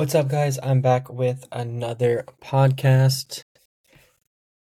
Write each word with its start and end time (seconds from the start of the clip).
What's 0.00 0.14
up, 0.14 0.28
guys? 0.28 0.58
I'm 0.62 0.80
back 0.80 1.10
with 1.10 1.46
another 1.52 2.24
podcast. 2.42 3.42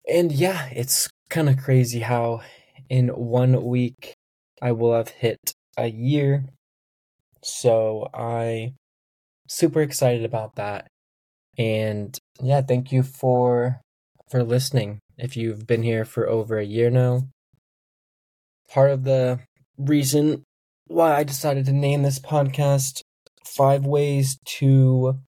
And 0.07 0.31
yeah, 0.31 0.69
it's 0.71 1.09
kind 1.31 1.49
of 1.49 1.57
crazy 1.57 2.01
how 2.01 2.41
in 2.87 3.07
one 3.07 3.63
week 3.63 4.13
I 4.61 4.73
will 4.73 4.93
have 4.93 5.07
hit 5.07 5.55
a 5.75 5.87
year. 5.87 6.45
So 7.41 8.09
I 8.13 8.73
super 9.47 9.81
excited 9.81 10.23
about 10.23 10.55
that. 10.57 10.85
And 11.57 12.15
yeah, 12.39 12.61
thank 12.61 12.91
you 12.91 13.01
for 13.01 13.81
for 14.29 14.43
listening. 14.43 14.99
If 15.17 15.35
you've 15.35 15.65
been 15.65 15.81
here 15.81 16.05
for 16.05 16.29
over 16.29 16.59
a 16.59 16.63
year 16.63 16.91
now, 16.91 17.23
part 18.69 18.91
of 18.91 19.03
the 19.03 19.39
reason 19.79 20.43
why 20.85 21.15
I 21.15 21.23
decided 21.23 21.65
to 21.65 21.73
name 21.73 22.03
this 22.03 22.19
podcast 22.19 23.01
five 23.55 23.85
ways 23.85 24.39
to 24.45 25.19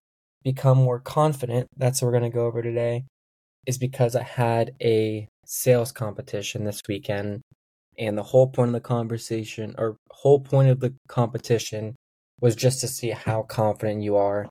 become 0.44 0.78
more 0.78 1.00
confident. 1.00 1.68
That's 1.78 2.02
what 2.02 2.08
we're 2.08 2.20
going 2.20 2.32
to 2.32 2.36
go 2.36 2.46
over 2.46 2.62
today. 2.62 3.06
Is 3.66 3.78
because 3.78 4.16
I 4.16 4.24
had 4.24 4.72
a 4.82 5.28
sales 5.46 5.92
competition 5.92 6.64
this 6.64 6.82
weekend, 6.88 7.42
and 7.98 8.18
the 8.18 8.24
whole 8.24 8.48
point 8.48 8.70
of 8.70 8.74
the 8.74 8.80
conversation 8.80 9.76
or 9.78 9.98
whole 10.12 10.40
point 10.40 10.70
of 10.70 10.80
the 10.80 10.94
competition 11.08 11.96
was 12.42 12.56
just 12.56 12.82
to 12.82 12.88
see 12.88 13.10
how 13.10 13.44
confident 13.44 14.04
you 14.04 14.16
are 14.16 14.48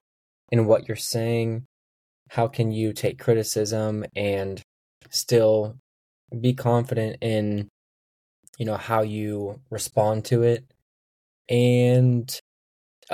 in 0.50 0.66
what 0.66 0.88
you're 0.88 0.96
saying. 0.96 1.64
How 2.30 2.48
can 2.48 2.72
you 2.72 2.92
take 2.92 3.18
criticism 3.18 4.04
and 4.16 4.60
still 5.10 5.76
be 6.40 6.54
confident 6.54 7.18
in 7.20 7.68
you 8.58 8.66
know 8.66 8.76
how 8.76 9.02
you 9.02 9.60
respond 9.70 10.24
to 10.24 10.42
it 10.42 10.64
and 11.48 12.40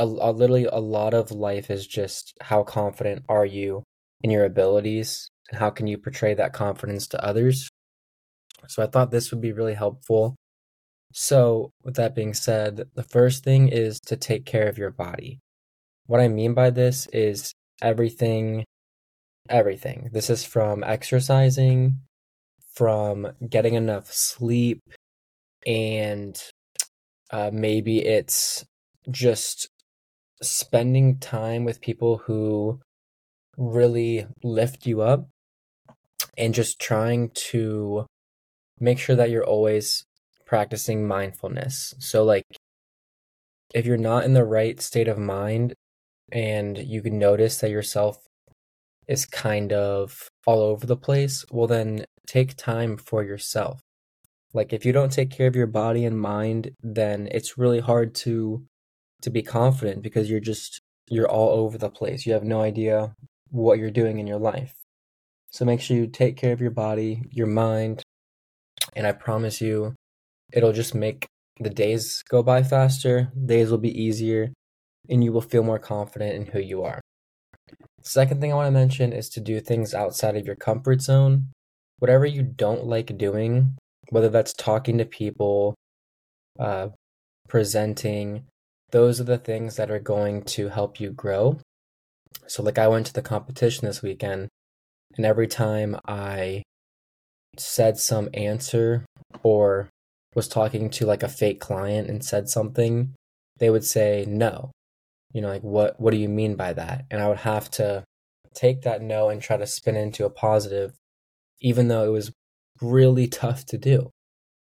a, 0.01 0.05
a, 0.05 0.33
literally 0.33 0.65
a 0.65 0.81
lot 0.81 1.15
of 1.15 1.31
life 1.31 1.71
is 1.71 1.87
just 1.87 2.35
how 2.41 2.63
confident 2.63 3.25
are 3.29 3.45
you 3.45 3.85
in 4.23 4.31
your 4.31 4.45
abilities 4.45 5.31
and 5.51 5.59
how 5.59 5.71
can 5.71 5.87
you 5.87 5.99
portray 5.99 6.35
that 6.35 6.53
confidence 6.55 7.07
to 7.09 7.25
others? 7.25 7.69
So 8.67 8.83
i 8.83 8.87
thought 8.87 9.11
this 9.11 9.31
would 9.31 9.41
be 9.41 9.53
really 9.53 9.75
helpful. 9.75 10.37
So 11.13 11.71
with 11.85 11.97
that 11.97 12.15
being 12.15 12.35
said 12.35 12.85
the 12.95 13.03
first 13.03 13.45
thing 13.45 13.69
is 13.69 14.01
to 14.07 14.17
take 14.17 14.47
care 14.47 14.69
of 14.69 14.79
your 14.79 14.91
body. 14.91 15.39
What 16.07 16.21
i 16.21 16.29
mean 16.29 16.55
by 16.55 16.71
this 16.71 17.07
is 17.13 17.53
everything 17.83 18.65
everything. 19.49 20.11
This 20.13 20.31
is 20.31 20.45
from 20.45 20.83
exercising 20.85 22.01
from 22.75 23.33
getting 23.49 23.75
enough 23.75 24.13
sleep 24.13 24.81
and 25.67 26.41
uh, 27.31 27.51
maybe 27.53 28.05
it's 28.05 28.65
just 29.11 29.69
spending 30.43 31.19
time 31.19 31.65
with 31.65 31.81
people 31.81 32.19
who 32.19 32.81
really 33.57 34.27
lift 34.43 34.87
you 34.87 35.03
up 35.03 35.29
and 36.37 36.55
just 36.55 36.81
trying 36.81 37.31
to 37.35 38.07
make 38.79 38.99
sure 38.99 39.17
that 39.17 39.31
you're 39.31 39.45
always 39.45 40.05
practicing 40.47 41.07
mindfulness. 41.07 41.95
So, 41.99 42.25
like, 42.25 42.45
if 43.75 43.87
you're 43.87 43.97
not 43.97 44.25
in 44.25 44.33
the 44.33 44.45
right 44.45 44.81
state 44.81 45.09
of 45.09 45.19
mind 45.19 45.75
and 46.33 46.79
you 46.79 47.03
can 47.03 47.19
notice 47.19 47.59
that 47.59 47.71
yourself 47.71 48.19
is 49.07 49.27
kind 49.27 49.73
of 49.73 50.29
all 50.47 50.61
over 50.61 50.87
the 50.87 50.97
place, 50.97 51.45
well, 51.51 51.67
then 51.67 52.05
take 52.27 52.57
time 52.57 52.97
for 52.97 53.23
yourself. 53.23 53.81
Like, 54.53 54.73
if 54.73 54.85
you 54.85 54.93
don't 54.93 55.13
take 55.13 55.31
care 55.31 55.47
of 55.47 55.55
your 55.55 55.67
body 55.67 56.05
and 56.05 56.19
mind, 56.19 56.73
then 56.83 57.29
it's 57.31 57.59
really 57.59 57.81
hard 57.81 58.15
to 58.17 58.65
to 59.23 59.31
be 59.31 59.43
confident 59.43 60.03
because 60.03 60.31
you're 60.31 60.41
just 60.41 60.81
you're 61.09 61.29
all 61.29 61.51
over 61.51 61.77
the 61.77 61.91
place. 61.91 62.27
You 62.27 62.33
have 62.35 62.45
no 62.45 62.61
idea 62.61 63.15
what 63.51 63.79
you're 63.79 63.91
doing 63.91 64.19
in 64.19 64.27
your 64.27 64.39
life. 64.39 64.73
So 65.51 65.65
make 65.65 65.81
sure 65.81 65.97
you 65.97 66.07
take 66.07 66.37
care 66.37 66.53
of 66.53 66.61
your 66.61 66.71
body, 66.71 67.23
your 67.31 67.49
mind, 67.49 68.03
and 68.95 69.07
I 69.07 69.13
promise 69.13 69.61
you 69.61 69.95
it'll 70.53 70.73
just 70.73 70.95
make 70.95 71.27
the 71.59 71.71
days 71.71 72.23
go 72.29 72.43
by 72.43 72.63
faster, 72.63 73.31
days 73.47 73.71
will 73.71 73.79
be 73.79 74.03
easier, 74.03 74.53
and 75.09 75.23
you 75.23 75.33
will 75.33 75.41
feel 75.41 75.63
more 75.63 75.79
confident 75.79 76.35
in 76.35 76.47
who 76.47 76.61
you 76.61 76.83
are. 76.83 77.01
Second 78.03 78.41
thing 78.41 78.53
I 78.53 78.57
want 78.57 78.69
to 78.69 78.73
mention 78.73 79.13
is 79.13 79.29
to 79.31 79.41
do 79.41 79.61
things 79.61 79.93
outside 79.93 80.37
of 80.37 80.47
your 80.47 80.57
comfort 80.57 81.03
zone. 81.03 81.49
Whatever 81.99 82.25
you 82.25 82.43
don't 82.43 82.87
like 82.87 83.19
doing, 83.19 83.77
whether 84.09 84.31
that's 84.31 84.55
talking 84.55 84.97
to 84.99 85.05
people, 85.05 85.75
uh, 86.59 86.89
presenting, 87.49 88.45
those 88.93 89.21
are 89.21 89.25
the 89.25 89.39
things 89.39 89.77
that 89.77 89.91
are 89.91 90.01
going 90.01 90.43
to 90.43 90.69
help 90.69 91.01
you 91.01 91.11
grow. 91.11 91.59
So, 92.47 92.63
like, 92.63 92.79
I 92.79 92.89
went 92.89 93.07
to 93.07 93.13
the 93.13 93.23
competition 93.23 93.87
this 93.87 94.03
weekend, 94.03 94.49
and 95.17 95.27
every 95.27 95.47
time 95.47 95.97
I 96.07 96.63
said 97.59 97.99
some 97.99 98.29
answer 98.35 99.05
or 99.43 99.89
was 100.35 100.49
talking 100.49 100.91
to 100.91 101.07
like 101.07 101.23
a 101.23 101.29
fake 101.29 101.61
client 101.61 102.09
and 102.09 102.25
said 102.25 102.49
something, 102.49 103.15
they 103.59 103.71
would 103.71 103.85
say 103.85 104.25
no. 104.29 104.71
You 105.33 105.43
know, 105.43 105.49
like 105.49 105.63
what 105.63 106.01
what 106.01 106.13
do 106.13 106.17
you 106.17 106.29
mean 106.29 106.57
by 106.57 106.73
that? 106.73 107.05
And 107.11 107.21
I 107.21 107.29
would 107.29 107.39
have 107.39 107.71
to 107.73 108.05
take 108.55 108.83
that 108.83 109.03
no 109.03 109.29
and 109.29 109.41
try 109.41 109.57
to 109.57 109.67
spin 109.67 109.97
into 109.97 110.25
a 110.25 110.31
positive, 110.31 110.93
even 111.61 111.89
though 111.89 112.05
it 112.05 112.11
was 112.11 112.33
really 112.81 113.27
tough 113.29 113.65
to 113.67 113.79
do. 113.79 114.11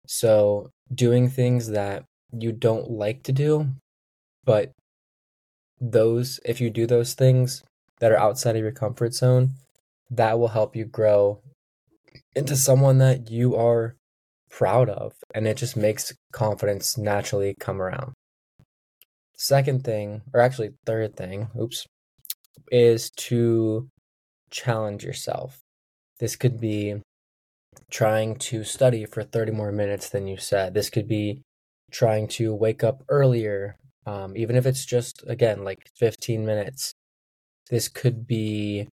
So, 0.07 0.71
doing 0.93 1.29
things 1.29 1.69
that 1.69 2.05
you 2.33 2.53
don't 2.53 2.91
like 2.91 3.23
to 3.25 3.33
do, 3.33 3.69
but 4.45 4.73
those, 5.81 6.41
if 6.45 6.61
you 6.61 6.71
do 6.71 6.87
those 6.87 7.15
things 7.15 7.63
that 8.01 8.13
are 8.13 8.19
outside 8.19 8.57
of 8.57 8.63
your 8.63 8.73
comfort 8.73 9.15
zone, 9.15 9.55
that 10.11 10.39
will 10.39 10.49
help 10.49 10.75
you 10.75 10.85
grow 10.85 11.41
into 12.35 12.57
someone 12.57 12.99
that 12.99 13.31
you 13.31 13.57
are 13.57 13.95
proud 14.51 14.89
of. 14.89 15.13
And 15.35 15.47
it 15.47 15.57
just 15.57 15.77
makes 15.77 16.13
confidence 16.33 16.99
naturally 16.99 17.55
come 17.59 17.81
around. 17.81 18.13
Second 19.37 19.85
thing, 19.85 20.23
or 20.35 20.41
actually, 20.41 20.71
third 20.85 21.17
thing, 21.17 21.49
oops, 21.59 21.87
is 22.71 23.11
to 23.11 23.89
challenge 24.51 25.05
yourself. 25.05 25.61
This 26.19 26.37
could 26.37 26.61
be 26.61 26.97
trying 27.91 28.37
to 28.37 28.65
study 28.65 29.07
for 29.07 29.23
30 29.23 29.53
more 29.53 29.73
minutes 29.73 30.09
than 30.11 30.27
you 30.27 30.37
said. 30.37 30.75
This 30.75 30.91
could 30.91 31.09
be 31.09 31.43
trying 31.91 32.29
to 32.29 32.55
wake 32.55 32.85
up 32.85 33.03
earlier, 33.09 33.77
um, 34.07 34.37
even 34.37 34.57
if 34.57 34.67
it's 34.67 34.85
just, 34.85 35.23
again, 35.27 35.65
like 35.65 35.91
15 35.97 36.45
minutes. 36.45 36.95
This 37.71 37.89
could 37.89 38.27
be, 38.27 38.89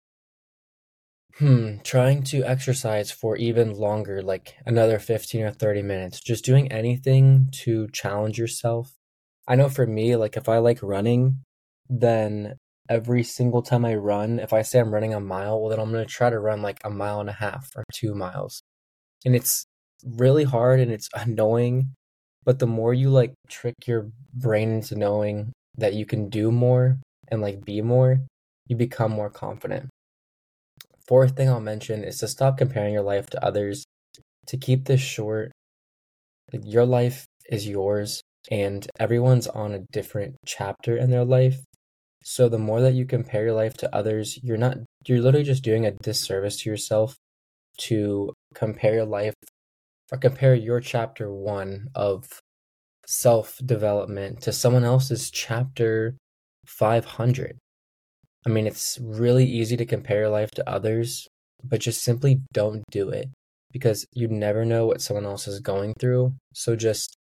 hmm, 1.38 1.78
trying 1.84 2.23
to 2.23 2.44
exercise 2.44 3.12
for 3.12 3.35
even 3.38 3.73
longer, 3.73 4.22
like 4.22 4.56
another 4.66 5.00
15 5.00 5.44
or 5.44 5.51
30 5.51 5.81
minutes. 5.81 6.19
Just 6.22 6.46
doing 6.46 6.72
anything 6.72 7.50
to 7.63 7.88
challenge 7.91 8.38
yourself. 8.38 8.94
I 9.47 9.56
know 9.56 9.69
for 9.69 9.88
me, 9.88 10.16
like 10.16 10.38
if 10.38 10.47
I 10.47 10.59
like 10.59 10.79
running, 10.84 11.40
then 11.90 12.56
every 12.90 13.23
single 13.23 13.62
time 13.62 13.85
I 13.85 13.96
run, 13.96 14.40
if 14.40 14.53
I 14.53 14.62
say 14.62 14.79
I'm 14.79 14.94
running 14.94 15.13
a 15.13 15.19
mile, 15.19 15.59
well, 15.59 15.69
then 15.69 15.79
I'm 15.79 15.91
going 15.91 16.06
to 16.06 16.12
try 16.12 16.29
to 16.29 16.40
run 16.40 16.62
like 16.62 16.79
a 16.84 16.90
mile 16.90 17.19
and 17.19 17.29
a 17.29 17.34
half 17.34 17.69
or 17.75 17.84
two 17.94 18.13
miles 18.13 18.62
and 19.25 19.35
it's 19.35 19.66
really 20.06 20.44
hard 20.44 20.79
and 20.79 20.91
it's 20.91 21.09
annoying 21.13 21.94
but 22.47 22.59
the 22.59 22.66
more 22.66 22.94
you 22.94 23.09
like 23.09 23.34
trick 23.50 23.75
your 23.85 24.09
brain 24.34 24.69
into 24.75 24.96
knowing 24.96 25.52
that 25.75 25.94
you 25.94 26.06
can 26.06 26.30
do 26.30 26.50
more 26.50 26.97
and 27.28 27.41
like 27.41 27.66
be 27.66 27.81
more 27.81 28.22
you 28.68 28.75
become 28.78 29.12
more 29.12 29.30
confident. 29.30 29.90
Fourth 31.06 31.35
thing 31.35 31.50
i'll 31.50 31.59
mention 31.59 32.06
is 32.06 32.19
to 32.19 32.28
stop 32.30 32.58
comparing 32.58 32.94
your 32.94 33.03
life 33.03 33.30
to 33.31 33.46
others 33.46 33.84
to 34.46 34.56
keep 34.56 34.85
this 34.85 35.02
short. 35.02 35.52
Like 36.53 36.62
your 36.63 36.85
life 36.85 37.25
is 37.50 37.68
yours 37.68 38.22
and 38.50 38.88
everyone's 38.97 39.47
on 39.47 39.74
a 39.74 39.84
different 39.91 40.38
chapter 40.46 40.96
in 40.96 41.12
their 41.12 41.25
life. 41.25 41.59
So 42.24 42.47
the 42.47 42.58
more 42.58 42.79
that 42.79 42.93
you 42.93 43.05
compare 43.05 43.43
your 43.43 43.55
life 43.55 43.76
to 43.79 43.93
others 43.93 44.40
you're 44.41 44.55
not 44.55 44.78
you're 45.05 45.20
literally 45.20 45.43
just 45.43 45.66
doing 45.66 45.85
a 45.85 45.91
disservice 45.91 46.61
to 46.61 46.70
yourself 46.70 47.17
to 47.90 48.32
compare 48.55 48.93
your 48.93 49.05
life 49.05 49.34
or 50.11 50.17
compare 50.17 50.55
your 50.55 50.79
chapter 50.79 51.31
one 51.31 51.87
of 51.95 52.41
self 53.05 53.59
development 53.65 54.41
to 54.41 54.51
someone 54.51 54.83
else's 54.83 55.31
chapter 55.31 56.17
500. 56.65 57.57
I 58.45 58.49
mean, 58.49 58.67
it's 58.67 58.97
really 59.01 59.45
easy 59.45 59.75
to 59.77 59.85
compare 59.85 60.21
your 60.21 60.29
life 60.29 60.51
to 60.51 60.69
others, 60.69 61.27
but 61.63 61.81
just 61.81 62.03
simply 62.03 62.41
don't 62.53 62.83
do 62.91 63.09
it 63.09 63.29
because 63.71 64.05
you 64.13 64.27
never 64.27 64.65
know 64.65 64.85
what 64.85 65.01
someone 65.01 65.25
else 65.25 65.47
is 65.47 65.59
going 65.59 65.93
through. 65.99 66.33
So 66.53 66.75
just 66.75 67.15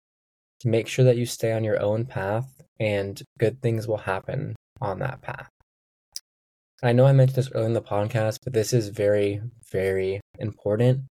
make 0.65 0.89
sure 0.89 1.05
that 1.05 1.17
you 1.17 1.27
stay 1.27 1.53
on 1.53 1.65
your 1.65 1.81
own 1.81 2.07
path 2.07 2.61
and 2.81 3.21
good 3.39 3.61
things 3.63 3.87
will 3.87 3.99
happen 3.99 4.55
on 4.81 4.99
that 5.01 5.23
path. 5.23 5.49
I 6.83 6.93
know 6.93 7.07
I 7.07 7.13
mentioned 7.13 7.37
this 7.37 7.51
earlier 7.53 7.69
in 7.69 7.75
the 7.75 7.83
podcast, 7.83 8.39
but 8.43 8.53
this 8.53 8.73
is 8.73 8.89
very, 8.89 9.41
very 9.71 10.21
important. 10.41 11.03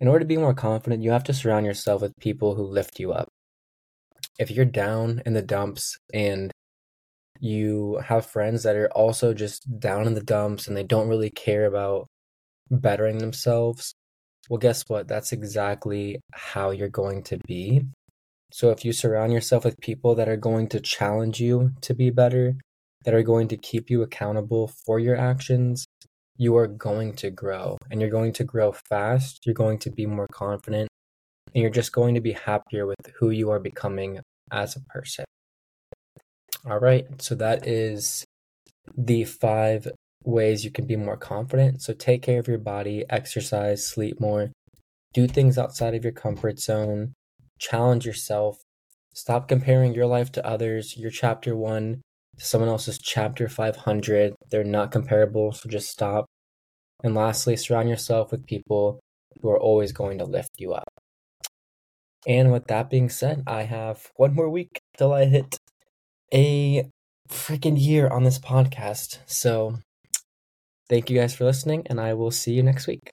In 0.00 0.08
order 0.08 0.20
to 0.20 0.26
be 0.26 0.36
more 0.36 0.54
confident, 0.54 1.02
you 1.02 1.10
have 1.10 1.24
to 1.24 1.34
surround 1.34 1.66
yourself 1.66 2.02
with 2.02 2.12
people 2.20 2.54
who 2.54 2.62
lift 2.62 3.00
you 3.00 3.12
up. 3.12 3.28
If 4.38 4.50
you're 4.50 4.64
down 4.64 5.22
in 5.26 5.32
the 5.32 5.42
dumps 5.42 5.98
and 6.14 6.52
you 7.40 8.00
have 8.04 8.26
friends 8.26 8.62
that 8.62 8.76
are 8.76 8.90
also 8.92 9.34
just 9.34 9.80
down 9.80 10.06
in 10.06 10.14
the 10.14 10.22
dumps 10.22 10.68
and 10.68 10.76
they 10.76 10.84
don't 10.84 11.08
really 11.08 11.30
care 11.30 11.66
about 11.66 12.06
bettering 12.70 13.18
themselves, 13.18 13.92
well, 14.48 14.58
guess 14.58 14.84
what? 14.88 15.08
That's 15.08 15.32
exactly 15.32 16.20
how 16.32 16.70
you're 16.70 16.88
going 16.88 17.24
to 17.24 17.38
be. 17.46 17.82
So 18.52 18.70
if 18.70 18.84
you 18.84 18.92
surround 18.92 19.32
yourself 19.32 19.64
with 19.64 19.80
people 19.80 20.14
that 20.14 20.28
are 20.28 20.36
going 20.36 20.68
to 20.68 20.80
challenge 20.80 21.40
you 21.40 21.72
to 21.82 21.94
be 21.94 22.10
better, 22.10 22.56
that 23.04 23.14
are 23.14 23.22
going 23.22 23.48
to 23.48 23.56
keep 23.56 23.90
you 23.90 24.02
accountable 24.02 24.68
for 24.86 24.98
your 24.98 25.16
actions, 25.16 25.86
you 26.38 26.56
are 26.56 26.68
going 26.68 27.12
to 27.14 27.30
grow 27.30 27.76
and 27.90 28.00
you're 28.00 28.08
going 28.08 28.32
to 28.32 28.44
grow 28.44 28.72
fast. 28.72 29.44
You're 29.44 29.54
going 29.54 29.78
to 29.80 29.90
be 29.90 30.06
more 30.06 30.28
confident 30.32 30.88
and 31.52 31.60
you're 31.60 31.70
just 31.70 31.92
going 31.92 32.14
to 32.14 32.20
be 32.20 32.32
happier 32.32 32.86
with 32.86 33.12
who 33.18 33.30
you 33.30 33.50
are 33.50 33.58
becoming 33.58 34.20
as 34.50 34.76
a 34.76 34.80
person. 34.80 35.24
All 36.64 36.78
right, 36.78 37.06
so 37.20 37.34
that 37.34 37.66
is 37.66 38.24
the 38.96 39.24
five 39.24 39.88
ways 40.24 40.64
you 40.64 40.70
can 40.70 40.86
be 40.86 40.96
more 40.96 41.16
confident. 41.16 41.82
So 41.82 41.92
take 41.92 42.22
care 42.22 42.38
of 42.38 42.48
your 42.48 42.58
body, 42.58 43.04
exercise, 43.10 43.86
sleep 43.86 44.20
more, 44.20 44.52
do 45.12 45.26
things 45.26 45.58
outside 45.58 45.94
of 45.94 46.04
your 46.04 46.12
comfort 46.12 46.60
zone, 46.60 47.14
challenge 47.58 48.06
yourself, 48.06 48.58
stop 49.12 49.48
comparing 49.48 49.94
your 49.94 50.06
life 50.06 50.30
to 50.32 50.46
others, 50.46 50.96
your 50.96 51.10
chapter 51.10 51.56
one 51.56 52.02
someone 52.38 52.70
else's 52.70 52.98
chapter 52.98 53.48
500. 53.48 54.34
They're 54.50 54.64
not 54.64 54.92
comparable, 54.92 55.52
so 55.52 55.68
just 55.68 55.90
stop. 55.90 56.26
And 57.04 57.14
lastly, 57.14 57.56
surround 57.56 57.88
yourself 57.88 58.30
with 58.30 58.46
people 58.46 59.00
who 59.40 59.50
are 59.50 59.60
always 59.60 59.92
going 59.92 60.18
to 60.18 60.24
lift 60.24 60.50
you 60.58 60.72
up. 60.72 60.88
And 62.26 62.52
with 62.52 62.66
that 62.66 62.90
being 62.90 63.08
said, 63.08 63.44
I 63.46 63.62
have 63.62 64.10
one 64.16 64.34
more 64.34 64.48
week 64.48 64.80
till 64.96 65.12
I 65.12 65.26
hit 65.26 65.56
a 66.34 66.88
freaking 67.28 67.80
year 67.80 68.08
on 68.08 68.24
this 68.24 68.38
podcast. 68.38 69.18
So 69.26 69.78
thank 70.88 71.08
you 71.08 71.18
guys 71.18 71.34
for 71.34 71.44
listening, 71.44 71.86
and 71.86 72.00
I 72.00 72.14
will 72.14 72.30
see 72.30 72.52
you 72.52 72.62
next 72.62 72.86
week. 72.86 73.10